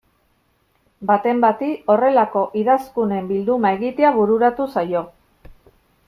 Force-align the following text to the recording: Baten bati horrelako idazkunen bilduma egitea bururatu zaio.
Baten 1.09 1.41
bati 1.43 1.67
horrelako 1.95 2.41
idazkunen 2.61 3.29
bilduma 3.33 3.73
egitea 3.81 4.13
bururatu 4.19 4.67
zaio. 4.77 5.03